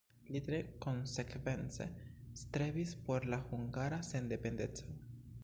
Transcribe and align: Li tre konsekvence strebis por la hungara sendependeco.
Li 0.35 0.39
tre 0.45 0.59
konsekvence 0.85 1.87
strebis 2.41 2.95
por 3.05 3.29
la 3.35 3.41
hungara 3.53 4.03
sendependeco. 4.13 4.99